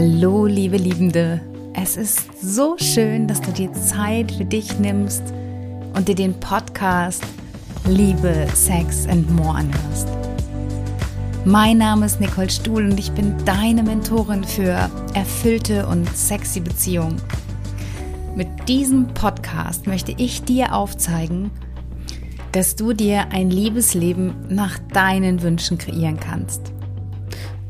[0.00, 1.40] Hallo, liebe Liebende.
[1.74, 5.24] Es ist so schön, dass du dir Zeit für dich nimmst
[5.96, 7.24] und dir den Podcast
[7.84, 10.06] Liebe, Sex and More anhörst.
[11.44, 17.20] Mein Name ist Nicole Stuhl und ich bin deine Mentorin für erfüllte und sexy Beziehungen.
[18.36, 21.50] Mit diesem Podcast möchte ich dir aufzeigen,
[22.52, 26.72] dass du dir ein Liebesleben nach deinen Wünschen kreieren kannst.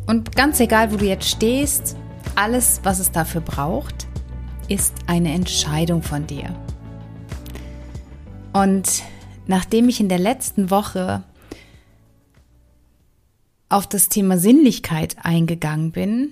[0.07, 1.97] Und ganz egal, wo du jetzt stehst,
[2.39, 4.07] alles, was es dafür braucht,
[4.69, 6.55] ist eine Entscheidung von dir.
[8.53, 9.03] Und
[9.49, 11.25] nachdem ich in der letzten Woche
[13.69, 16.31] auf das Thema Sinnlichkeit eingegangen bin,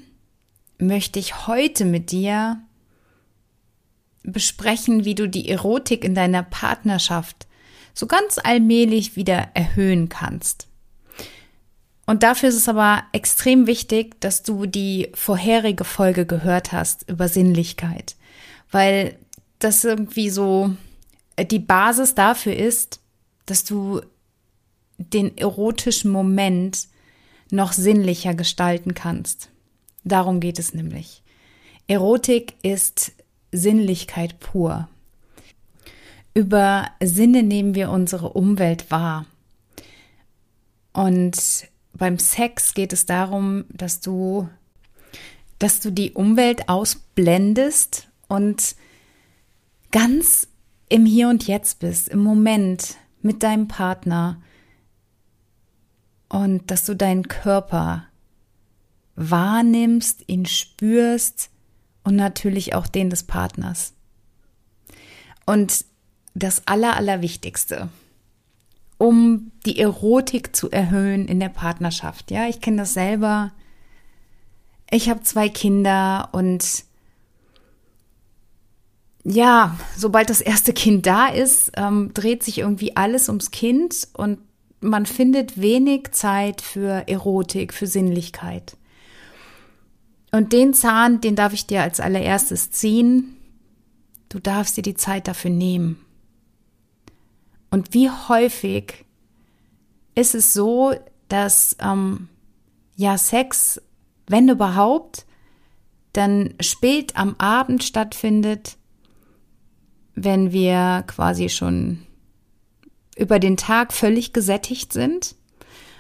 [0.79, 2.61] möchte ich heute mit dir
[4.23, 7.49] besprechen, wie du die Erotik in deiner Partnerschaft
[7.95, 10.66] so ganz allmählich wieder erhöhen kannst.
[12.07, 17.29] Und dafür ist es aber extrem wichtig, dass du die vorherige Folge gehört hast über
[17.29, 18.15] Sinnlichkeit,
[18.71, 19.19] weil
[19.59, 20.75] das irgendwie so
[21.51, 23.01] die Basis dafür ist,
[23.47, 24.01] dass du
[24.99, 26.89] den erotischen Moment
[27.51, 29.51] noch sinnlicher gestalten kannst.
[30.05, 31.23] Darum geht es nämlich.
[31.89, 33.13] Erotik ist
[33.53, 34.89] Sinnlichkeit pur.
[36.35, 39.27] Über Sinne nehmen wir unsere Umwelt wahr.
[40.93, 44.49] Und beim Sex geht es darum, dass du,
[45.59, 48.77] dass du die Umwelt ausblendest und
[49.91, 50.49] ganz
[50.89, 54.41] im Hier und Jetzt bist, im Moment mit deinem Partner
[56.29, 58.07] und dass du deinen Körper
[59.17, 61.51] wahrnimmst, ihn spürst
[62.05, 63.95] und natürlich auch den des Partners.
[65.47, 65.85] Und
[66.35, 67.89] das Aller, Allerwichtigste,
[69.07, 72.33] um die Erotik zu erhöhen in der Partnerschaft.
[72.33, 73.53] Ja, ich kenne das selber.
[74.91, 76.85] Ich habe zwei Kinder und
[79.23, 84.39] ja, sobald das erste Kind da ist, ähm, dreht sich irgendwie alles ums Kind und
[84.81, 88.77] man findet wenig Zeit für Erotik, für Sinnlichkeit.
[90.33, 93.37] Und den Zahn, den darf ich dir als allererstes ziehen.
[94.29, 96.06] Du darfst dir die Zeit dafür nehmen.
[97.77, 99.05] Und wie häufig
[100.15, 100.95] ist es so,
[101.29, 102.31] dass ähm,
[102.97, 103.83] ja Sex,
[104.27, 105.27] wenn überhaupt,
[106.15, 108.79] dann spät am Abend stattfindet,
[110.15, 111.99] wenn wir quasi schon
[113.15, 115.35] über den Tag völlig gesättigt sind.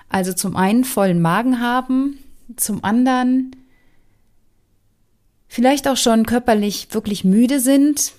[0.08, 2.16] Also zum einen vollen Magen haben,
[2.56, 3.54] zum anderen
[5.46, 8.14] vielleicht auch schon körperlich wirklich müde sind,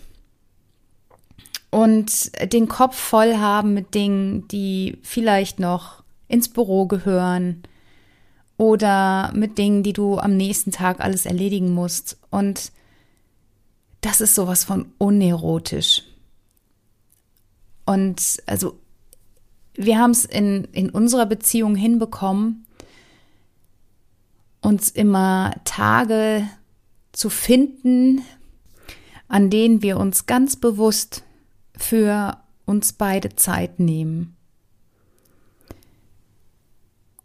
[1.78, 7.62] und den Kopf voll haben mit Dingen, die vielleicht noch ins Büro gehören
[8.58, 12.18] oder mit Dingen, die du am nächsten Tag alles erledigen musst.
[12.32, 12.72] Und
[14.02, 16.02] das ist sowas von unerotisch.
[17.86, 18.80] Und also
[19.76, 22.66] wir haben es in, in unserer Beziehung hinbekommen,
[24.62, 26.50] uns immer Tage
[27.12, 28.24] zu finden,
[29.28, 31.22] an denen wir uns ganz bewusst
[31.78, 34.36] für uns beide Zeit nehmen.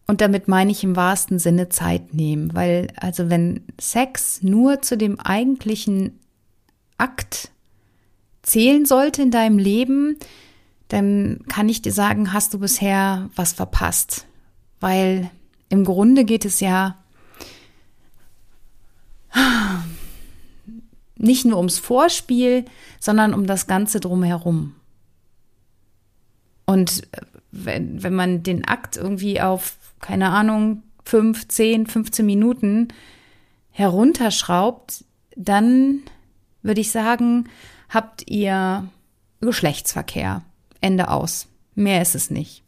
[0.07, 4.97] Und damit meine ich im wahrsten Sinne Zeit nehmen, weil also wenn Sex nur zu
[4.97, 6.19] dem eigentlichen
[6.99, 7.51] Akt
[8.43, 10.19] zählen sollte in deinem Leben,
[10.89, 14.27] dann kann ich dir sagen, hast du bisher was verpasst.
[14.81, 15.31] Weil
[15.69, 16.97] im Grunde geht es ja
[21.23, 22.65] nicht nur ums Vorspiel,
[23.01, 24.75] sondern um das Ganze drumherum.
[26.67, 27.21] Und äh,
[27.53, 32.89] wenn, wenn man den Akt irgendwie auf, keine Ahnung, 5, 10, 15 Minuten
[33.71, 35.05] herunterschraubt,
[35.37, 36.01] dann
[36.63, 37.49] würde ich sagen,
[37.89, 38.89] habt ihr
[39.41, 40.43] Geschlechtsverkehr.
[40.81, 41.47] Ende aus.
[41.75, 42.63] Mehr ist es nicht.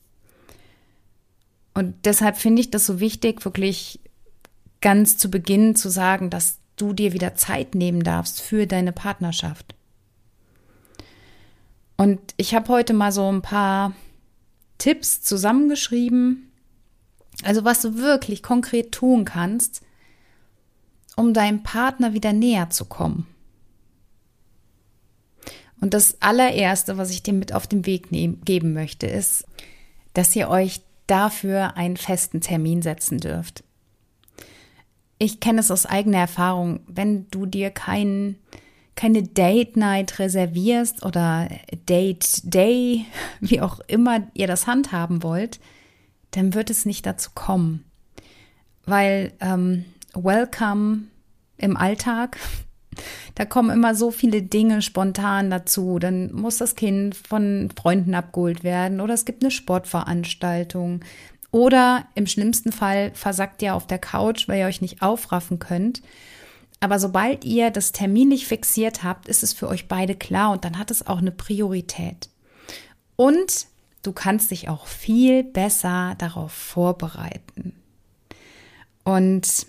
[1.75, 4.01] Und deshalb finde ich das so wichtig, wirklich
[4.81, 9.75] ganz zu Beginn zu sagen, dass du dir wieder Zeit nehmen darfst für deine Partnerschaft.
[11.97, 13.93] Und ich habe heute mal so ein paar
[14.79, 16.51] Tipps zusammengeschrieben,
[17.43, 19.83] also was du wirklich konkret tun kannst,
[21.17, 23.27] um deinem Partner wieder näher zu kommen.
[25.81, 29.47] Und das allererste, was ich dir mit auf den Weg nehmen, geben möchte, ist,
[30.15, 33.63] dass ihr euch dafür einen festen Termin setzen dürft
[35.25, 38.37] ich kenne es aus eigener Erfahrung, wenn du dir kein,
[38.95, 41.49] keine Date Night reservierst oder
[41.87, 43.07] Date Day,
[43.41, 45.61] wie auch immer ihr das handhaben wollt,
[46.33, 47.85] dann wird es nicht dazu kommen.
[48.85, 49.85] Weil ähm,
[50.15, 51.05] Welcome
[51.57, 52.39] im Alltag.
[53.35, 55.99] Da kommen immer so viele Dinge spontan dazu.
[55.99, 61.01] Dann muss das Kind von Freunden abgeholt werden oder es gibt eine Sportveranstaltung.
[61.55, 66.03] Oder im schlimmsten Fall versackt ihr auf der Couch, weil ihr euch nicht aufraffen könnt.
[66.81, 70.65] Aber sobald ihr das Termin nicht fixiert habt, ist es für euch beide klar und
[70.65, 72.29] dann hat es auch eine Priorität.
[73.15, 73.69] Und
[74.03, 77.77] du kannst dich auch viel besser darauf vorbereiten.
[79.05, 79.69] Und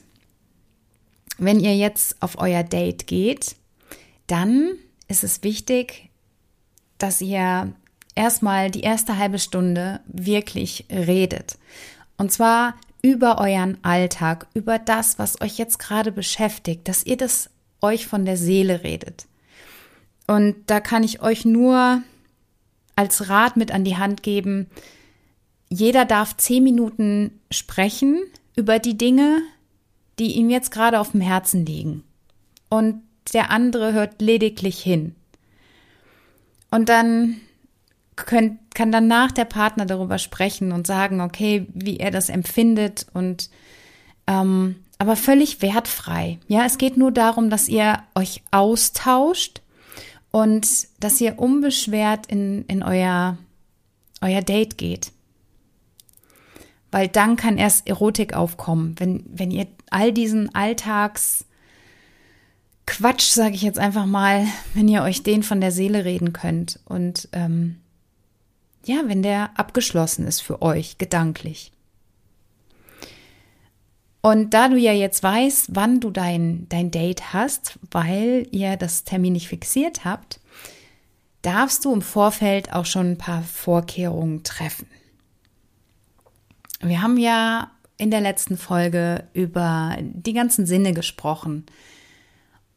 [1.38, 3.58] wenn ihr jetzt auf euer Date geht,
[4.26, 4.72] dann
[5.08, 6.10] ist es wichtig,
[6.98, 7.76] dass ihr
[8.16, 11.58] erstmal die erste halbe Stunde wirklich redet.
[12.18, 17.50] Und zwar über euren Alltag, über das, was euch jetzt gerade beschäftigt, dass ihr das
[17.82, 19.28] euch von der Seele redet.
[20.28, 22.02] Und da kann ich euch nur
[22.96, 24.68] als Rat mit an die Hand geben,
[25.70, 28.24] jeder darf zehn Minuten sprechen
[28.56, 29.42] über die Dinge,
[30.20, 32.04] die ihm jetzt gerade auf dem Herzen liegen.
[32.70, 33.02] Und
[33.34, 35.16] der andere hört lediglich hin.
[36.72, 37.42] Und dann
[38.16, 43.50] könnt, kann danach der Partner darüber sprechen und sagen, okay, wie er das empfindet und
[44.28, 46.40] ähm, aber völlig wertfrei.
[46.48, 49.62] Ja, es geht nur darum, dass ihr euch austauscht
[50.32, 50.68] und
[51.00, 53.38] dass ihr unbeschwert in, in euer,
[54.22, 55.12] euer Date geht.
[56.92, 61.46] Weil dann kann erst Erotik aufkommen, wenn, wenn ihr all diesen Alltags
[62.86, 66.80] Quatsch, sage ich jetzt einfach mal, wenn ihr euch den von der Seele reden könnt
[66.86, 67.78] und ähm,
[68.86, 71.72] ja, wenn der abgeschlossen ist für euch gedanklich.
[74.22, 79.04] Und da du ja jetzt weißt, wann du dein, dein Date hast, weil ihr das
[79.04, 80.40] Termin nicht fixiert habt,
[81.44, 84.88] darfst du im Vorfeld auch schon ein paar Vorkehrungen treffen.
[86.82, 91.66] Wir haben ja in der letzten Folge über die ganzen Sinne gesprochen.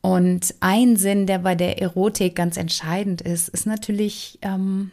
[0.01, 4.91] Und ein Sinn, der bei der Erotik ganz entscheidend ist, ist natürlich ähm,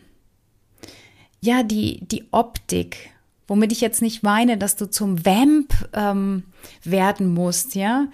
[1.42, 3.12] ja die, die Optik.
[3.48, 6.44] Womit ich jetzt nicht meine, dass du zum Vamp ähm,
[6.84, 8.08] werden musst, ja.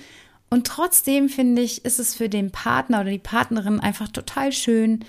[0.49, 5.05] Und trotzdem finde ich, ist es für den Partner oder die Partnerin einfach total schön,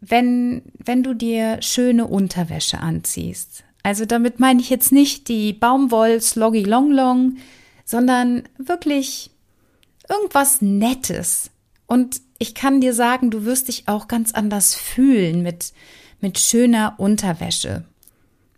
[0.00, 3.64] wenn, wenn du dir schöne Unterwäsche anziehst.
[3.82, 7.36] Also damit meine ich jetzt nicht die Baumwoll Sloggy Long Long,
[7.84, 9.30] sondern wirklich
[10.08, 11.50] irgendwas Nettes.
[11.86, 15.72] Und ich kann dir sagen, du wirst dich auch ganz anders fühlen mit,
[16.22, 17.84] mit schöner Unterwäsche,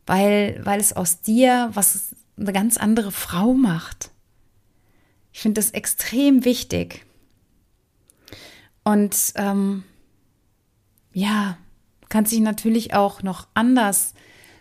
[0.06, 4.10] weil, weil es aus dir was eine ganz andere Frau macht.
[5.32, 7.04] Ich finde das extrem wichtig.
[8.84, 9.82] Und ähm,
[11.12, 11.56] ja,
[12.08, 14.14] kannst dich natürlich auch noch anders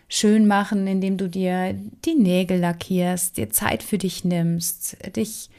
[0.08, 1.74] schön machen, indem du dir
[2.04, 5.50] die Nägel lackierst, dir Zeit für dich nimmst, dich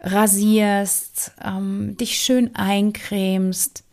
[0.00, 3.84] rasierst, ähm, dich schön eincremst,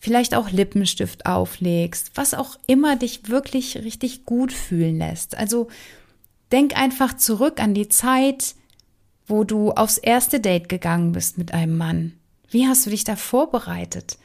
[0.00, 5.36] vielleicht auch Lippenstift auflegst, was auch immer dich wirklich richtig gut fühlen lässt.
[5.36, 5.68] Also
[6.50, 8.56] denk einfach zurück an die Zeit,
[9.26, 12.14] wo du aufs erste Date gegangen bist mit einem Mann.
[12.48, 14.18] Wie hast du dich da vorbereitet?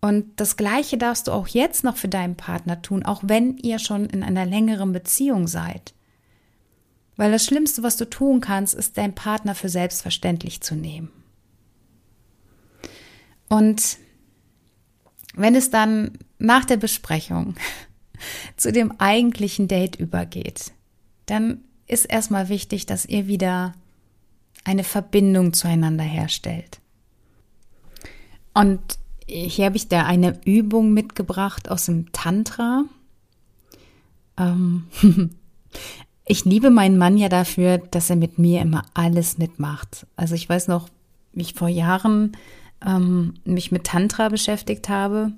[0.00, 3.80] Und das Gleiche darfst du auch jetzt noch für deinen Partner tun, auch wenn ihr
[3.80, 5.92] schon in einer längeren Beziehung seid.
[7.16, 11.10] Weil das Schlimmste, was du tun kannst, ist deinen Partner für selbstverständlich zu nehmen.
[13.48, 13.98] Und
[15.36, 17.54] wenn es dann nach der Besprechung
[18.56, 20.72] zu dem eigentlichen Date übergeht,
[21.26, 23.74] dann ist erstmal wichtig, dass ihr wieder
[24.64, 26.80] eine Verbindung zueinander herstellt.
[28.52, 28.80] Und
[29.28, 32.84] hier habe ich da eine Übung mitgebracht aus dem Tantra.
[34.38, 34.86] Ähm,
[36.26, 40.06] ich liebe meinen Mann ja dafür, dass er mit mir immer alles mitmacht.
[40.16, 40.88] Also ich weiß noch,
[41.32, 42.36] wie ich vor Jahren
[42.84, 45.32] ähm, mich mit Tantra beschäftigt habe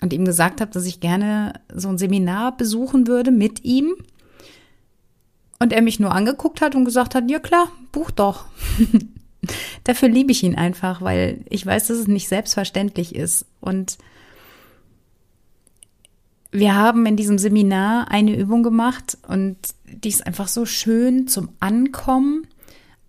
[0.00, 3.94] und ihm gesagt habe, dass ich gerne so ein Seminar besuchen würde mit ihm.
[5.58, 8.44] Und er mich nur angeguckt hat und gesagt hat, ja klar, buch doch.
[9.84, 13.44] Dafür liebe ich ihn einfach, weil ich weiß, dass es nicht selbstverständlich ist.
[13.60, 13.98] Und
[16.52, 21.50] wir haben in diesem Seminar eine Übung gemacht und die ist einfach so schön zum
[21.60, 22.46] Ankommen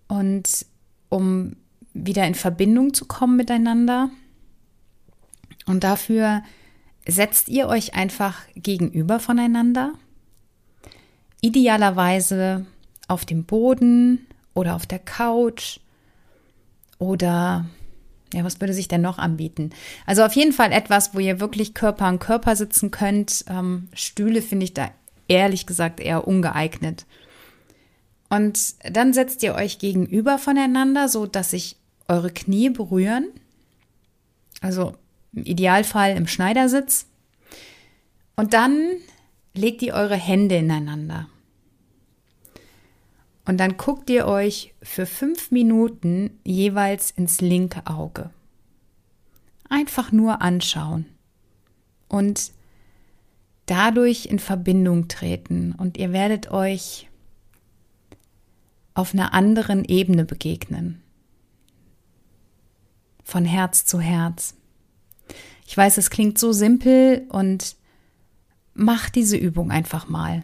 [0.08, 0.66] und
[1.08, 1.56] um
[1.92, 4.10] wieder in Verbindung zu kommen miteinander.
[5.66, 6.42] Und dafür
[7.06, 9.92] setzt ihr euch einfach gegenüber voneinander.
[11.40, 12.66] Idealerweise
[13.08, 15.80] auf dem Boden oder auf der Couch
[16.98, 17.66] oder
[18.32, 19.70] ja, was würde sich denn noch anbieten?
[20.06, 23.44] Also auf jeden Fall etwas, wo ihr wirklich Körper an Körper sitzen könnt.
[23.48, 24.90] Ähm, Stühle finde ich da
[25.26, 27.06] ehrlich gesagt eher ungeeignet.
[28.28, 31.76] Und dann setzt ihr euch gegenüber voneinander, so dass sich
[32.10, 33.28] eure Knie berühren.
[34.60, 34.94] Also
[35.32, 37.06] im Idealfall im Schneidersitz.
[38.36, 38.96] Und dann
[39.54, 41.28] legt ihr eure Hände ineinander.
[43.46, 48.30] Und dann guckt ihr euch für fünf Minuten jeweils ins linke Auge.
[49.68, 51.06] Einfach nur anschauen.
[52.08, 52.52] Und
[53.66, 55.74] dadurch in Verbindung treten.
[55.76, 57.08] Und ihr werdet euch
[58.94, 61.02] auf einer anderen Ebene begegnen.
[63.30, 64.54] Von Herz zu Herz.
[65.64, 67.76] Ich weiß, es klingt so simpel und
[68.74, 70.42] mach diese Übung einfach mal.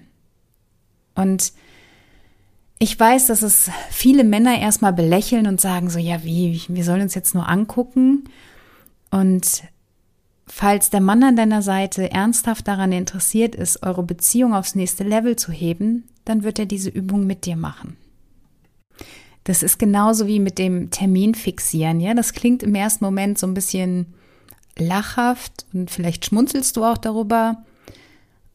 [1.16, 1.52] Und
[2.78, 7.02] ich weiß, dass es viele Männer erstmal belächeln und sagen so, ja, wie, wir sollen
[7.02, 8.28] uns jetzt nur angucken.
[9.11, 9.64] Und
[10.47, 15.35] falls der Mann an deiner Seite ernsthaft daran interessiert ist, eure Beziehung aufs nächste Level
[15.35, 17.97] zu heben, dann wird er diese Übung mit dir machen.
[19.47, 22.15] Das ist genauso wie mit dem Termin fixieren, ja.
[22.15, 24.07] Das klingt im ersten Moment so ein bisschen
[24.76, 27.62] lachhaft und vielleicht schmunzelst du auch darüber.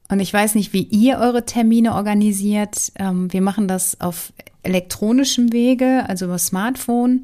[0.09, 2.91] Und ich weiß nicht, wie ihr eure Termine organisiert.
[2.95, 4.33] Ähm, wir machen das auf
[4.63, 7.21] elektronischem Wege, also über Smartphone.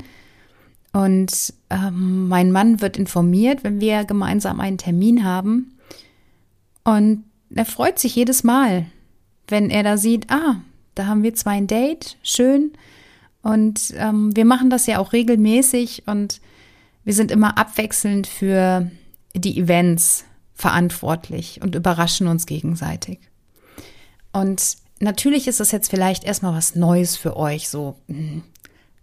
[0.93, 5.77] Und ähm, mein Mann wird informiert, wenn wir gemeinsam einen Termin haben.
[6.85, 8.85] Und er freut sich jedes Mal,
[9.49, 10.61] wenn er da sieht, ah,
[10.95, 12.71] da haben wir zwei ein Date, schön.
[13.41, 16.41] Und ähm, wir machen das ja auch regelmäßig und
[17.03, 18.91] wir sind immer abwechselnd für
[19.33, 23.19] die Events verantwortlich und überraschen uns gegenseitig.
[24.33, 28.43] Und natürlich ist das jetzt vielleicht erstmal was Neues für euch, so hm,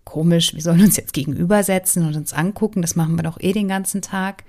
[0.05, 3.69] komisch, wir sollen uns jetzt gegenübersetzen und uns angucken, das machen wir doch eh den
[3.69, 4.45] ganzen Tag.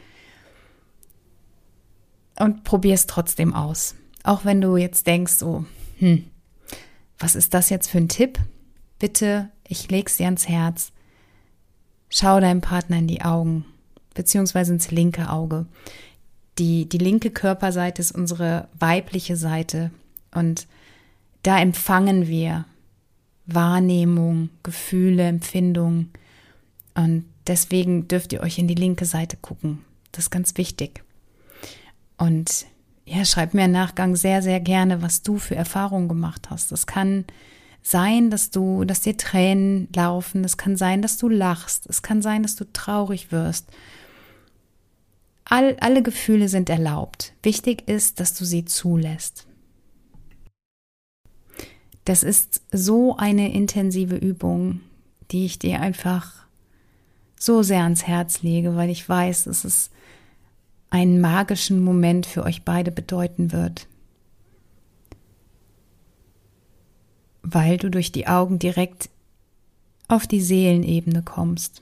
[2.38, 3.96] Und probier es trotzdem aus.
[4.24, 5.66] Auch wenn du jetzt denkst, so,
[6.00, 6.26] hm,
[7.18, 8.40] was ist das jetzt für ein Tipp?
[9.00, 10.92] Bitte, ich leg's dir ans Herz.
[12.10, 13.66] Schau deinem Partner in die Augen,
[14.14, 15.66] beziehungsweise ins linke Auge.
[16.58, 19.92] Die, die linke Körperseite ist unsere weibliche Seite
[20.34, 20.68] und
[21.44, 22.66] da empfangen wir
[23.46, 26.12] Wahrnehmung, Gefühle, Empfindungen
[26.94, 29.84] und deswegen dürft ihr euch in die linke Seite gucken.
[30.12, 31.04] Das ist ganz wichtig.
[32.18, 32.66] Und
[33.06, 36.72] ja, schreib mir im Nachgang sehr, sehr gerne, was du für Erfahrungen gemacht hast.
[36.72, 37.26] Das kann
[37.86, 40.44] sein, dass du, dass dir Tränen laufen.
[40.44, 41.86] Es kann sein, dass du lachst.
[41.88, 43.68] Es kann sein, dass du traurig wirst.
[45.44, 47.34] All, alle Gefühle sind erlaubt.
[47.44, 49.46] Wichtig ist, dass du sie zulässt.
[52.06, 54.82] Das ist so eine intensive Übung,
[55.30, 56.34] die ich dir einfach
[57.40, 59.92] so sehr ans Herz lege, weil ich weiß, dass es
[60.90, 63.88] einen magischen Moment für euch beide bedeuten wird.
[67.48, 69.10] Weil du durch die Augen direkt
[70.08, 71.82] auf die Seelenebene kommst.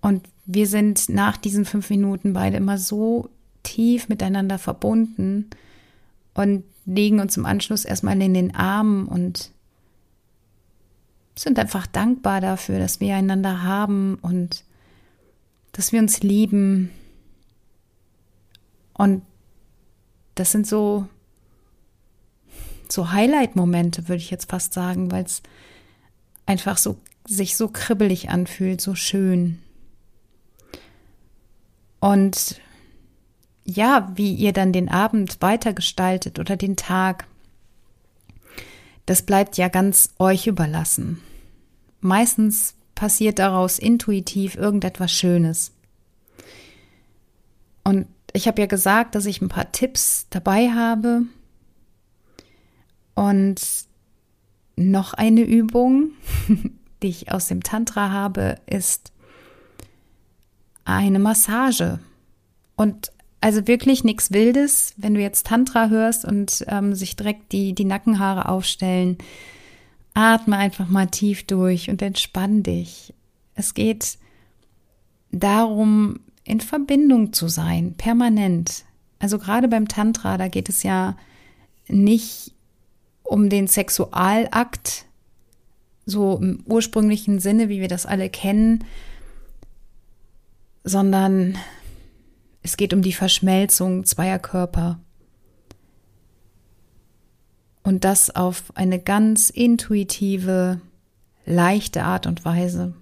[0.00, 3.30] Und wir sind nach diesen fünf Minuten beide immer so
[3.62, 5.48] tief miteinander verbunden
[6.34, 9.50] und legen uns im Anschluss erstmal in den Armen und
[11.36, 14.64] sind einfach dankbar dafür, dass wir einander haben und
[15.72, 16.90] dass wir uns lieben.
[18.92, 19.22] Und
[20.34, 21.08] das sind so,
[22.92, 25.42] so Highlight-Momente, würde ich jetzt fast sagen, weil es
[26.46, 29.60] einfach so sich so kribbelig anfühlt, so schön.
[32.00, 32.60] Und
[33.64, 37.26] ja, wie ihr dann den Abend weitergestaltet oder den Tag,
[39.06, 41.20] das bleibt ja ganz euch überlassen.
[42.00, 45.72] Meistens passiert daraus intuitiv irgendetwas Schönes.
[47.84, 51.22] Und ich habe ja gesagt, dass ich ein paar Tipps dabei habe.
[53.14, 53.60] Und
[54.76, 56.10] noch eine Übung,
[57.02, 59.12] die ich aus dem Tantra habe, ist
[60.84, 62.00] eine Massage.
[62.76, 67.74] Und also wirklich nichts Wildes, wenn du jetzt Tantra hörst und ähm, sich direkt die,
[67.74, 69.18] die Nackenhaare aufstellen.
[70.14, 73.12] Atme einfach mal tief durch und entspann dich.
[73.54, 74.18] Es geht
[75.30, 78.84] darum, in Verbindung zu sein, permanent.
[79.18, 81.16] Also gerade beim Tantra, da geht es ja
[81.88, 82.52] nicht
[83.24, 85.06] um den Sexualakt,
[86.06, 88.84] so im ursprünglichen Sinne, wie wir das alle kennen,
[90.84, 91.58] sondern
[92.62, 95.00] es geht um die Verschmelzung zweier Körper.
[97.82, 100.80] Und das auf eine ganz intuitive,
[101.44, 102.94] leichte Art und Weise.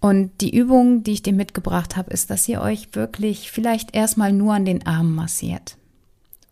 [0.00, 4.32] Und die Übung, die ich dir mitgebracht habe, ist, dass ihr euch wirklich vielleicht erstmal
[4.32, 5.76] nur an den Armen massiert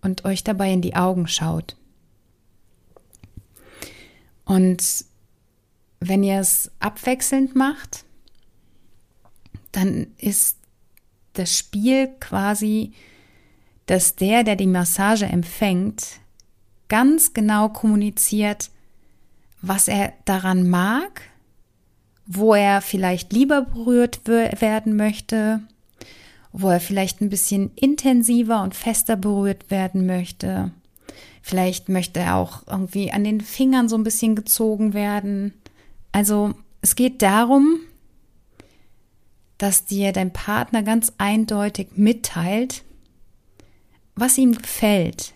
[0.03, 1.77] und euch dabei in die Augen schaut.
[4.45, 5.05] Und
[6.01, 8.05] wenn ihr es abwechselnd macht,
[9.73, 10.57] dann ist
[11.35, 12.93] das Spiel quasi,
[13.87, 16.21] dass der, der die Massage empfängt,
[16.89, 18.71] ganz genau kommuniziert,
[19.63, 21.23] was er daran mag,
[22.27, 25.61] wo er vielleicht lieber berührt werden möchte,
[26.53, 30.73] wo er vielleicht ein bisschen intensiver und fester berührt werden möchte.
[31.43, 35.55] Vielleicht möchte er auch irgendwie an den Fingern so ein bisschen gezogen werden.
[36.13, 37.81] Also es geht darum,
[39.59, 42.83] dass dir dein Partner ganz eindeutig mitteilt,
[44.15, 45.35] was ihm gefällt,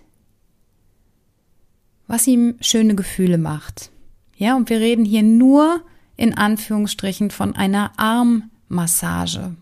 [2.06, 3.90] was ihm schöne Gefühle macht.
[4.36, 5.80] Ja, und wir reden hier nur
[6.16, 9.54] in Anführungsstrichen von einer Armmassage.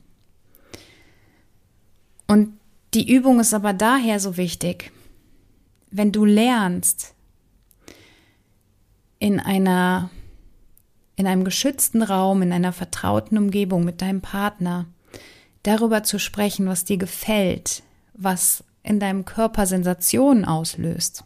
[2.32, 2.58] Und
[2.94, 4.90] die Übung ist aber daher so wichtig,
[5.90, 7.14] wenn du lernst,
[9.18, 10.08] in einer
[11.14, 14.86] in einem geschützten Raum, in einer vertrauten Umgebung mit deinem Partner
[15.62, 17.82] darüber zu sprechen, was dir gefällt,
[18.14, 21.24] was in deinem Körper Sensationen auslöst.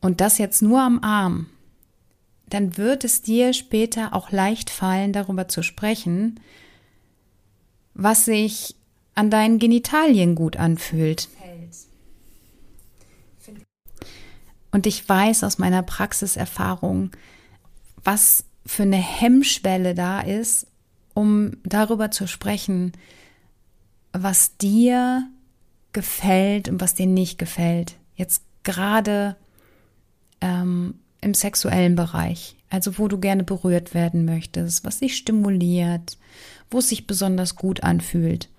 [0.00, 1.46] Und das jetzt nur am Arm,
[2.48, 6.38] dann wird es dir später auch leicht fallen, darüber zu sprechen,
[7.94, 8.76] was sich
[9.16, 11.28] an deinen Genitalien gut anfühlt.
[14.70, 17.10] Und ich weiß aus meiner Praxiserfahrung,
[18.04, 20.66] was für eine Hemmschwelle da ist,
[21.14, 22.92] um darüber zu sprechen,
[24.12, 25.26] was dir
[25.92, 27.96] gefällt und was dir nicht gefällt.
[28.16, 29.36] Jetzt gerade
[30.42, 36.18] ähm, im sexuellen Bereich, also wo du gerne berührt werden möchtest, was dich stimuliert,
[36.70, 38.50] wo es sich besonders gut anfühlt.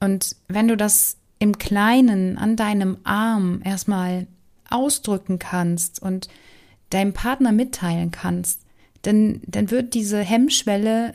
[0.00, 4.26] Und wenn du das im Kleinen an deinem Arm erstmal
[4.68, 6.28] ausdrücken kannst und
[6.90, 8.60] deinem Partner mitteilen kannst,
[9.02, 11.14] dann, dann wird diese Hemmschwelle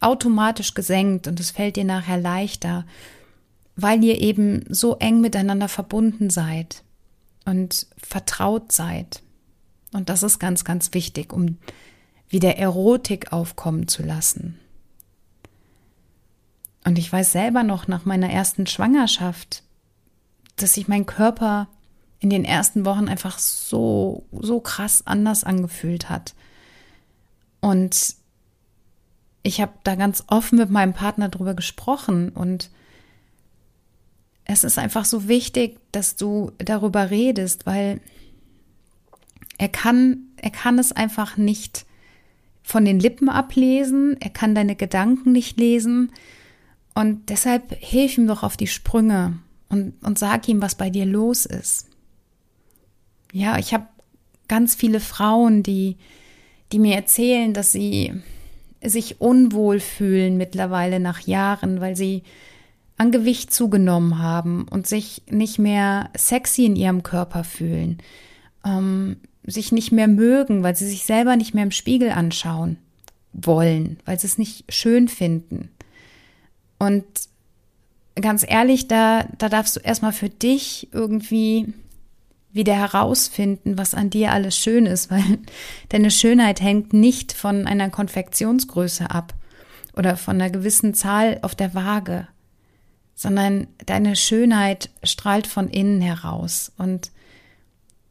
[0.00, 2.86] automatisch gesenkt und es fällt dir nachher leichter,
[3.76, 6.82] weil ihr eben so eng miteinander verbunden seid
[7.44, 9.22] und vertraut seid.
[9.92, 11.58] Und das ist ganz, ganz wichtig, um
[12.28, 14.58] wieder Erotik aufkommen zu lassen.
[16.86, 19.64] Und ich weiß selber noch nach meiner ersten Schwangerschaft,
[20.54, 21.66] dass sich mein Körper
[22.20, 26.36] in den ersten Wochen einfach so, so krass anders angefühlt hat.
[27.60, 28.14] Und
[29.42, 32.70] ich habe da ganz offen mit meinem Partner drüber gesprochen und
[34.44, 38.00] es ist einfach so wichtig, dass du darüber redest, weil
[39.58, 41.84] er kann, er kann es einfach nicht
[42.62, 46.12] von den Lippen ablesen, er kann deine Gedanken nicht lesen
[46.96, 51.06] und deshalb hilf ihm doch auf die Sprünge und, und sag ihm, was bei dir
[51.06, 51.86] los ist.
[53.32, 53.86] Ja, ich habe
[54.48, 55.96] ganz viele Frauen, die
[56.72, 58.12] die mir erzählen, dass sie
[58.82, 62.22] sich unwohl fühlen mittlerweile nach Jahren, weil sie
[62.96, 67.98] an Gewicht zugenommen haben und sich nicht mehr sexy in ihrem Körper fühlen,
[68.64, 72.78] ähm, sich nicht mehr mögen, weil sie sich selber nicht mehr im Spiegel anschauen
[73.32, 75.70] wollen, weil sie es nicht schön finden.
[76.78, 77.04] Und
[78.14, 81.72] ganz ehrlich, da, da darfst du erstmal für dich irgendwie
[82.52, 85.38] wieder herausfinden, was an dir alles schön ist, weil
[85.90, 89.34] deine Schönheit hängt nicht von einer Konfektionsgröße ab
[89.94, 92.26] oder von einer gewissen Zahl auf der Waage,
[93.14, 96.72] sondern deine Schönheit strahlt von innen heraus.
[96.76, 97.10] Und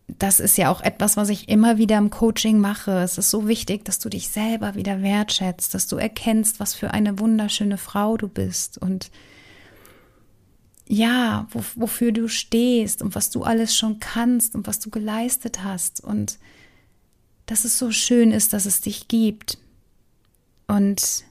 [0.08, 3.00] das ist ja auch etwas, was ich immer wieder im Coaching mache.
[3.00, 6.92] Es ist so wichtig, dass du dich selber wieder wertschätzt, dass du erkennst, was für
[6.92, 9.10] eine wunderschöne Frau du bist und
[10.88, 15.64] ja, wo, wofür du stehst und was du alles schon kannst und was du geleistet
[15.64, 16.38] hast und
[17.48, 19.58] dass es so schön ist, dass es dich gibt
[20.68, 21.24] und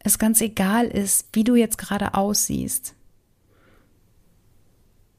[0.00, 2.94] es ganz egal ist, wie du jetzt gerade aussiehst.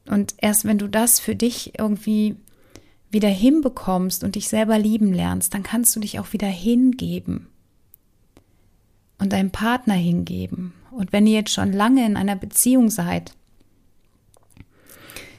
[0.08, 2.36] Und erst wenn du das für dich irgendwie
[3.12, 7.48] wieder hinbekommst und dich selber lieben lernst, dann kannst du dich auch wieder hingeben
[9.17, 13.34] und deinem Partner hingeben und wenn ihr jetzt schon lange in einer Beziehung seid,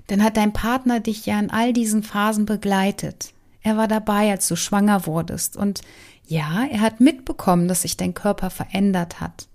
[0.06, 3.32] dann hat dein Partner dich ja in all diesen Phasen begleitet.
[3.62, 5.56] Er war dabei, als du schwanger wurdest.
[5.56, 5.82] Und
[6.26, 9.48] ja, er hat mitbekommen, dass sich dein Körper verändert hat.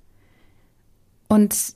[1.28, 1.76] Und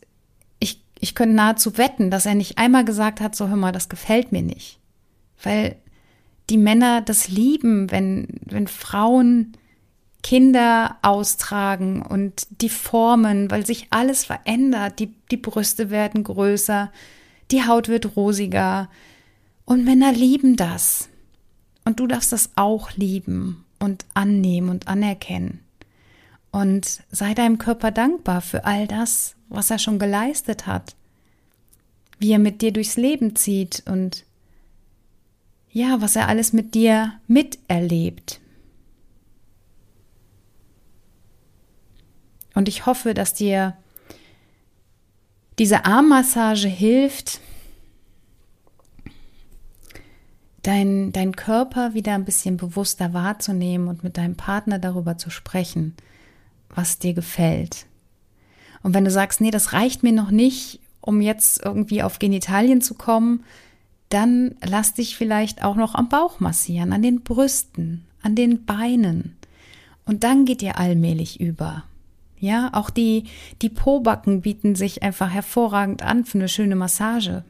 [0.60, 3.90] ich, ich könnte nahezu wetten, dass er nicht einmal gesagt hat, so hör mal, das
[3.90, 4.80] gefällt mir nicht.
[5.42, 5.76] Weil
[6.50, 9.54] die Männer das lieben, wenn, wenn Frauen
[10.22, 15.00] Kinder austragen und die Formen, weil sich alles verändert.
[15.00, 16.92] Die, die Brüste werden größer,
[17.52, 18.90] die Haut wird rosiger.
[19.66, 21.10] Und Männer lieben das.
[21.86, 25.62] Und du darfst das auch lieben und annehmen und anerkennen.
[26.52, 30.96] Und sei deinem Körper dankbar für all das, was er schon geleistet hat,
[32.18, 34.26] wie er mit dir durchs Leben zieht und
[35.72, 38.40] ja, was er alles mit dir miterlebt.
[42.56, 43.78] Und ich hoffe, dass dir
[45.60, 47.40] diese Armmassage hilft,
[50.64, 55.96] dein, dein Körper wieder ein bisschen bewusster wahrzunehmen und mit deinem Partner darüber zu sprechen,
[56.70, 57.86] was dir gefällt.
[58.82, 62.82] Und wenn du sagst, nee, das reicht mir noch nicht, um jetzt irgendwie auf Genitalien
[62.82, 63.44] zu kommen,
[64.10, 69.38] dann lass dich vielleicht auch noch am Bauch massieren, an den Brüsten, an den Beinen.
[70.06, 71.84] Und dann geht ihr allmählich über.
[72.40, 73.26] Ja, auch die,
[73.62, 77.44] die Pobacken bieten sich einfach hervorragend an für eine schöne Massage.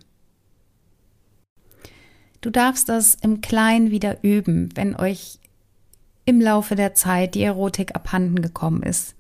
[2.42, 5.40] Du darfst das im Kleinen wieder üben, wenn euch
[6.26, 9.16] im Laufe der Zeit die Erotik abhanden gekommen ist.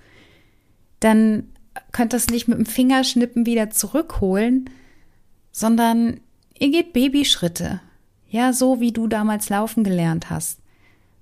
[0.99, 1.49] Dann
[1.91, 4.69] könnt ihr es nicht mit dem Fingerschnippen wieder zurückholen,
[5.51, 6.19] sondern
[6.59, 7.81] ihr geht Babyschritte.
[8.29, 10.59] Ja, so wie du damals laufen gelernt hast.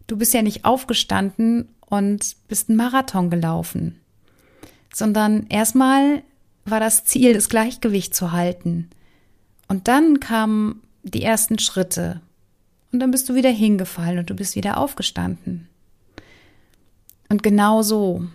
[0.08, 4.00] Du bist ja nicht aufgestanden und bist einen Marathon gelaufen,
[4.94, 6.24] sondern erstmal
[6.66, 8.90] war das Ziel, das Gleichgewicht zu halten.
[9.68, 12.22] Und dann kamen die ersten Schritte.
[12.92, 15.68] Und dann bist du wieder hingefallen und du bist wieder aufgestanden.
[17.30, 18.26] Und genau so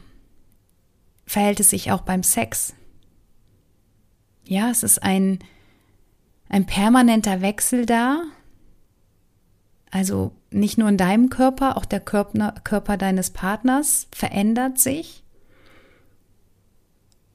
[1.27, 2.75] verhält es sich auch beim Sex.
[4.45, 5.39] Ja, es ist ein,
[6.53, 8.23] ein permanenter Wechsel da.
[9.91, 15.25] Also nicht nur in deinem Körper, auch der Körper, Körper deines Partners verändert sich.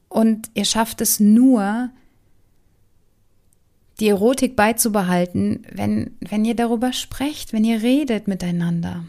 [0.08, 1.90] Und ihr schafft es nur,
[4.00, 9.04] die Erotik beizubehalten, wenn, wenn ihr darüber sprecht, wenn ihr redet miteinander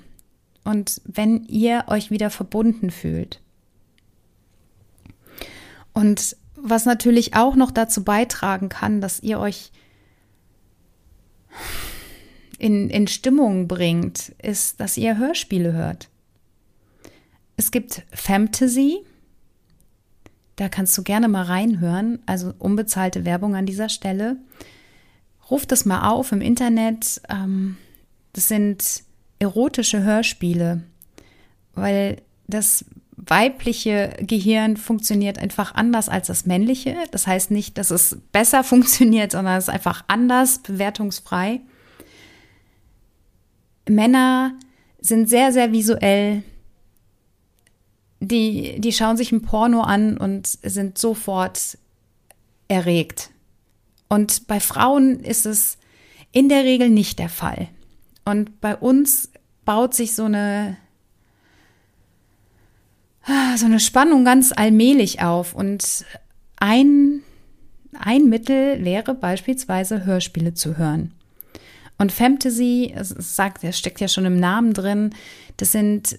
[0.63, 3.39] und wenn ihr euch wieder verbunden fühlt.
[5.93, 9.71] Und was natürlich auch noch dazu beitragen kann, dass ihr euch
[12.57, 16.09] in, in Stimmung bringt, ist, dass ihr Hörspiele hört.
[17.57, 18.99] Es gibt Fantasy,
[20.55, 24.37] da kannst du gerne mal reinhören, also unbezahlte Werbung an dieser Stelle.
[25.49, 27.21] Ruf das mal auf im Internet.
[27.29, 27.77] Ähm,
[28.33, 29.03] das sind
[29.39, 30.83] erotische Hörspiele,
[31.75, 32.85] weil das
[33.29, 36.95] weibliche Gehirn funktioniert einfach anders als das männliche.
[37.11, 41.61] Das heißt nicht, dass es besser funktioniert, sondern es ist einfach anders, bewertungsfrei.
[43.87, 44.53] Männer
[44.99, 46.43] sind sehr, sehr visuell.
[48.19, 51.77] Die, die schauen sich ein Porno an und sind sofort
[52.67, 53.31] erregt.
[54.09, 55.77] Und bei Frauen ist es
[56.31, 57.69] in der Regel nicht der Fall.
[58.25, 59.31] Und bei uns
[59.65, 60.77] baut sich so eine,
[63.57, 65.53] so eine Spannung ganz allmählich auf.
[65.53, 66.05] Und
[66.57, 67.21] ein,
[67.97, 71.13] ein Mittel wäre beispielsweise Hörspiele zu hören.
[71.97, 75.13] Und Fantasy, es sagt, das steckt ja schon im Namen drin,
[75.57, 76.17] das sind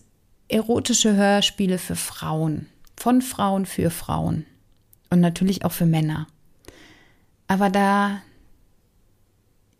[0.49, 4.45] erotische Hörspiele für Frauen, von Frauen für Frauen
[5.09, 6.27] und natürlich auch für Männer.
[7.49, 8.21] Aber da,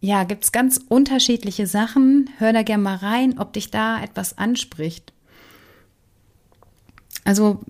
[0.01, 2.31] ja, gibt es ganz unterschiedliche Sachen.
[2.39, 5.13] Hör da gerne mal rein, ob dich da etwas anspricht.
[7.31, 7.61] Also,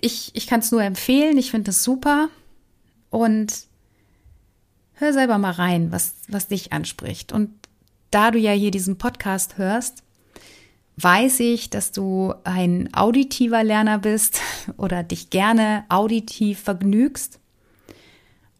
[0.00, 1.38] ich, ich kann es nur empfehlen.
[1.38, 2.28] Ich finde es super.
[3.08, 3.66] Und
[4.94, 7.30] hör selber mal rein, was, was dich anspricht.
[7.30, 7.50] Und
[8.10, 10.02] da du ja hier diesen Podcast hörst,
[10.96, 14.40] weiß ich, dass du ein auditiver Lerner bist
[14.76, 17.38] oder dich gerne auditiv vergnügst.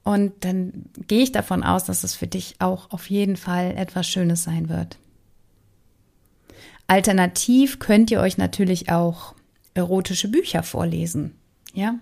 [0.04, 4.06] Und dann gehe ich davon aus, dass es für dich auch auf jeden Fall etwas
[4.06, 4.96] Schönes sein wird.
[6.86, 9.34] Alternativ könnt ihr euch natürlich auch
[9.74, 11.34] erotische Bücher vorlesen.
[11.72, 11.98] Ja?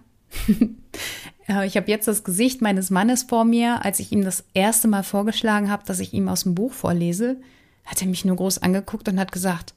[1.65, 5.03] ich habe jetzt das Gesicht meines Mannes vor mir, als ich ihm das erste Mal
[5.03, 7.41] vorgeschlagen habe, dass ich ihm aus dem Buch vorlese,
[7.85, 9.75] hat er mich nur groß angeguckt und hat gesagt,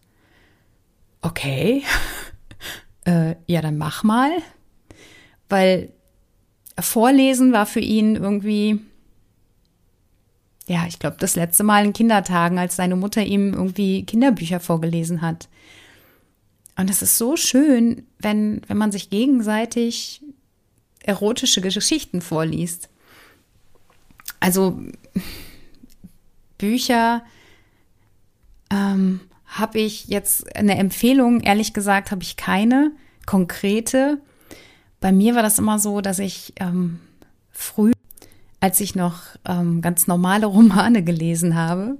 [1.21, 1.83] okay,
[3.05, 4.31] äh, ja, dann mach mal,
[5.49, 5.89] weil
[6.79, 8.79] Vorlesen war für ihn irgendwie,
[10.67, 15.21] ja, ich glaube, das letzte Mal in Kindertagen, als seine Mutter ihm irgendwie Kinderbücher vorgelesen
[15.21, 15.49] hat.
[16.75, 20.21] Und es ist so schön, wenn, wenn man sich gegenseitig
[21.03, 22.89] erotische Geschichten vorliest.
[24.39, 24.79] Also
[26.57, 27.23] Bücher
[28.69, 32.91] ähm, habe ich jetzt eine Empfehlung, ehrlich gesagt, habe ich keine
[33.25, 34.19] konkrete.
[34.99, 36.99] Bei mir war das immer so, dass ich ähm,
[37.51, 37.91] früh,
[38.59, 41.97] als ich noch ähm, ganz normale Romane gelesen habe,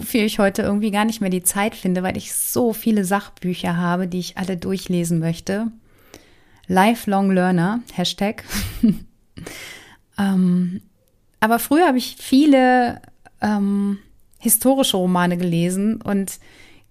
[0.00, 3.76] wofür ich heute irgendwie gar nicht mehr die Zeit finde, weil ich so viele Sachbücher
[3.76, 5.68] habe, die ich alle durchlesen möchte.
[6.66, 8.44] Lifelong Learner, Hashtag.
[10.18, 10.80] ähm,
[11.38, 13.02] aber früher habe ich viele
[13.40, 13.98] ähm,
[14.38, 16.38] historische Romane gelesen und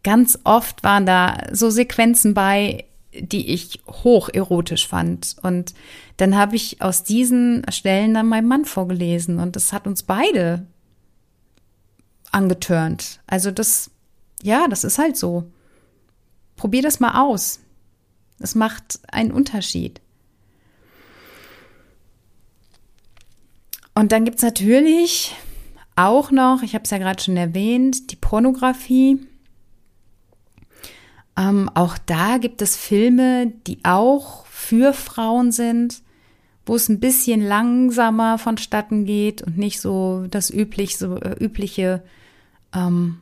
[0.03, 5.35] ganz oft waren da so Sequenzen bei, die ich hoch erotisch fand.
[5.41, 5.73] Und
[6.17, 10.67] dann habe ich aus diesen Stellen dann meinem Mann vorgelesen und das hat uns beide
[12.31, 13.19] angetörnt.
[13.27, 13.91] Also das,
[14.41, 15.51] ja, das ist halt so.
[16.55, 17.59] Probier das mal aus.
[18.39, 20.01] Das macht einen Unterschied.
[23.93, 25.35] Und dann gibt es natürlich
[25.95, 29.19] auch noch, ich habe es ja gerade schon erwähnt, die Pornografie.
[31.37, 36.01] Ähm, auch da gibt es Filme, die auch für Frauen sind,
[36.65, 42.03] wo es ein bisschen langsamer vonstatten geht und nicht so das üblich, so, äh, übliche,
[42.73, 43.19] ähm,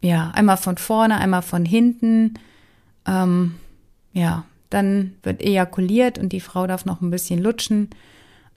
[0.00, 2.34] ja, einmal von vorne, einmal von hinten.
[3.06, 3.54] Ähm,
[4.12, 7.90] ja, dann wird ejakuliert und die Frau darf noch ein bisschen lutschen.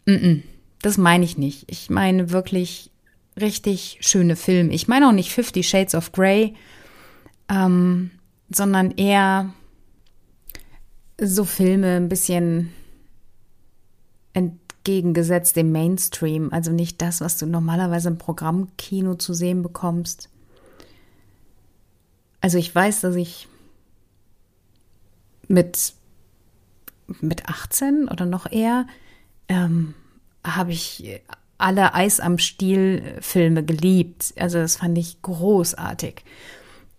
[0.06, 0.44] Mm -mm,
[0.82, 1.66] das meine ich nicht.
[1.72, 2.92] Ich meine wirklich
[3.40, 4.74] richtig schöne Filme.
[4.74, 6.56] Ich meine auch nicht Fifty Shades of Grey,
[7.50, 8.12] ähm,
[8.50, 9.54] sondern eher
[11.20, 12.72] so Filme ein bisschen
[14.88, 16.50] entgegengesetzt dem Mainstream.
[16.52, 20.30] Also nicht das, was du normalerweise im Programmkino zu sehen bekommst.
[22.40, 23.50] Also ich weiß, dass ich
[25.50, 25.94] mit,
[27.20, 28.88] mit 18 oder noch eher
[29.50, 29.94] ähm,
[30.44, 31.22] habe ich
[31.58, 34.34] alle Eis am Stiel Filme geliebt.
[34.38, 36.24] Also das fand ich großartig.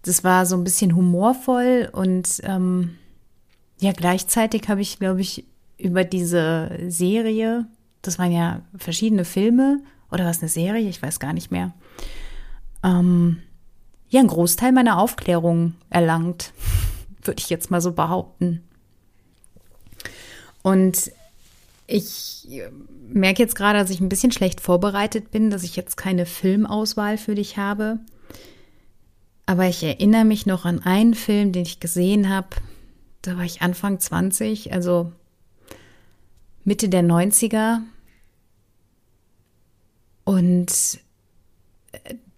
[0.03, 2.97] Das war so ein bisschen humorvoll und ähm,
[3.81, 5.47] ja, gleichzeitig habe ich, glaube ich,
[5.79, 7.67] über diese Serie,
[8.03, 9.81] das waren ja verschiedene Filme
[10.11, 11.73] oder was eine Serie, ich weiß gar nicht mehr,
[12.83, 13.43] ähm,
[14.09, 16.53] ja, einen Großteil meiner Aufklärung erlangt,
[17.23, 18.63] würde ich jetzt mal so behaupten.
[20.63, 21.13] Und
[21.87, 22.47] ich
[23.09, 27.17] merke jetzt gerade, dass ich ein bisschen schlecht vorbereitet bin, dass ich jetzt keine Filmauswahl
[27.17, 27.99] für dich habe.
[29.47, 32.49] Aber ich erinnere mich noch an einen Film, den ich gesehen habe.
[33.23, 35.13] Da war ich Anfang 20, also
[36.69, 37.81] Mitte der 90er.
[40.25, 41.01] Und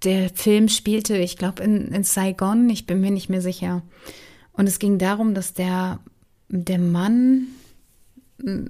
[0.05, 3.83] der Film spielte, ich glaube, in, in Saigon, ich bin mir nicht mehr sicher.
[4.53, 5.99] Und es ging darum, dass der,
[6.49, 7.49] der Mann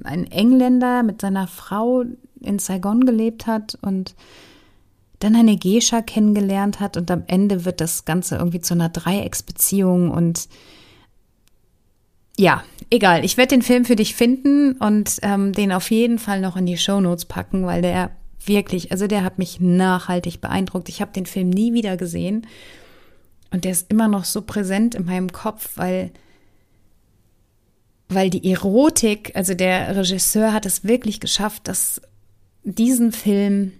[0.02, 2.04] ein Engländer mit seiner Frau
[2.40, 4.14] in Saigon gelebt hat und
[5.18, 10.10] dann eine Gescha kennengelernt hat und am Ende wird das Ganze irgendwie zu einer Dreiecksbeziehung
[10.10, 10.48] und
[12.40, 13.22] ja, egal.
[13.22, 16.64] Ich werde den Film für dich finden und ähm, den auf jeden Fall noch in
[16.64, 18.12] die Show Notes packen, weil der
[18.46, 20.88] wirklich, also der hat mich nachhaltig beeindruckt.
[20.88, 22.46] Ich habe den Film nie wieder gesehen
[23.50, 26.12] und der ist immer noch so präsent in meinem Kopf, weil
[28.08, 32.00] weil die Erotik, also der Regisseur hat es wirklich geschafft, dass
[32.64, 33.72] diesen Film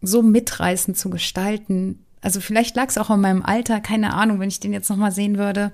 [0.00, 2.04] so mitreißend zu gestalten.
[2.20, 5.12] Also vielleicht lag es auch an meinem Alter, keine Ahnung, wenn ich den jetzt nochmal
[5.12, 5.70] sehen würde.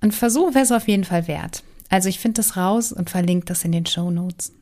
[0.00, 1.62] Ein Versuch wäre es auf jeden Fall wert.
[1.88, 4.52] Also ich finde das raus und verlinke das in den Show Notes.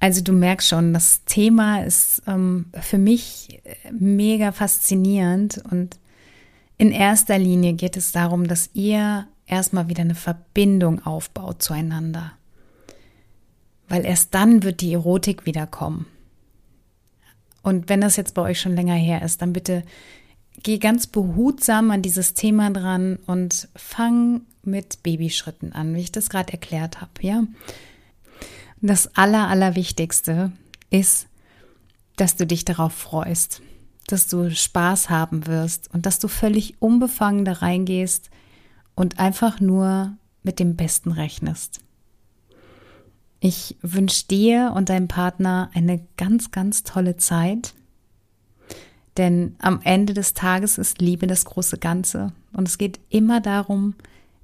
[0.00, 3.60] Also du merkst schon, das Thema ist ähm, für mich
[3.92, 5.98] mega faszinierend und
[6.78, 12.32] in erster Linie geht es darum, dass ihr erstmal wieder eine Verbindung aufbaut zueinander.
[13.88, 16.06] Weil erst dann wird die Erotik wiederkommen.
[17.62, 19.82] Und wenn das jetzt bei euch schon länger her ist, dann bitte
[20.62, 26.30] geh ganz behutsam an dieses Thema dran und fang mit Babyschritten an, wie ich das
[26.30, 27.44] gerade erklärt habe, ja.
[28.80, 30.52] Das aller, allerwichtigste
[30.90, 31.28] ist,
[32.16, 33.62] dass du dich darauf freust,
[34.06, 38.30] dass du Spaß haben wirst und dass du völlig unbefangen da reingehst
[38.94, 41.80] und einfach nur mit dem Besten rechnest.
[43.40, 47.74] Ich wünsche dir und deinem Partner eine ganz, ganz tolle Zeit,
[49.20, 53.94] denn am Ende des Tages ist Liebe das große Ganze und es geht immer darum,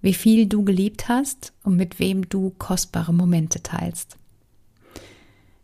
[0.02, 4.18] wie viel du geliebt hast und mit wem du kostbare Momente teilst.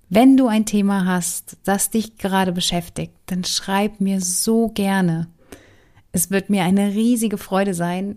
[0.08, 5.28] Wenn du ein Thema hast, das dich gerade beschäftigt, dann schreib mir so gerne.
[6.12, 8.16] Es wird mir eine riesige Freude sein,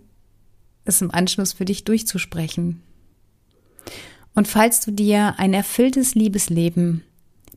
[0.86, 2.82] es im Anschluss für dich durchzusprechen.
[4.34, 7.04] Und falls du dir ein erfülltes Liebesleben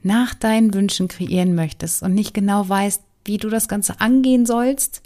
[0.02, 5.02] nach deinen Wünschen kreieren möchtest und nicht genau weißt, wie du das Ganze angehen sollst,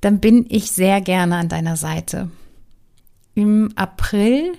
[0.00, 2.30] dann bin ich sehr gerne an deiner Seite.
[3.34, 4.52] Im April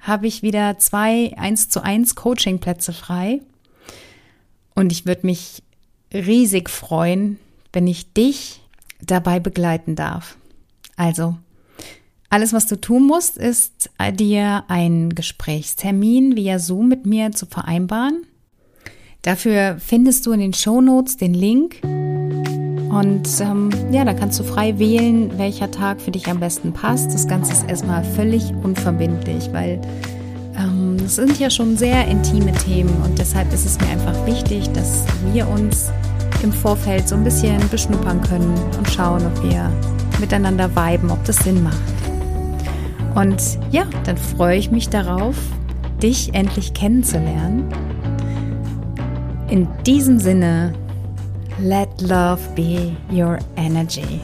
[0.00, 3.40] habe ich wieder zwei 1 zu 1 Coaching-Plätze frei.
[4.74, 5.62] Und ich würde mich
[6.12, 7.38] riesig freuen,
[7.72, 8.60] wenn ich dich
[9.00, 10.36] dabei begleiten darf.
[10.96, 11.36] Also,
[12.30, 18.26] alles, was du tun musst, ist dir einen Gesprächstermin via Zoom mit mir zu vereinbaren.
[19.22, 21.80] Dafür findest du in den Show Notes den Link.
[21.82, 27.12] Und ähm, ja, da kannst du frei wählen, welcher Tag für dich am besten passt.
[27.12, 29.80] Das Ganze ist erstmal völlig unverbindlich, weil
[30.56, 34.70] ähm, das sind ja schon sehr intime Themen und deshalb ist es mir einfach wichtig,
[34.70, 35.90] dass wir uns
[36.42, 39.70] im Vorfeld so ein bisschen beschnuppern können und schauen, ob wir
[40.20, 41.78] miteinander viben, ob das Sinn macht.
[43.14, 45.34] Und ja, dann freue ich mich darauf,
[46.00, 47.68] dich endlich kennenzulernen.
[49.50, 50.74] In diesem Sinne,
[51.58, 54.20] let love be your energy.